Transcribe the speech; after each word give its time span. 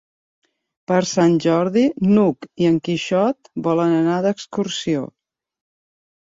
Per 0.91 1.01
Sant 1.09 1.35
Jordi 1.45 1.83
n'Hug 2.15 2.49
i 2.65 2.71
en 2.71 2.81
Quixot 2.89 3.53
volen 3.71 3.95
anar 4.01 4.19
d'excursió. 4.27 5.07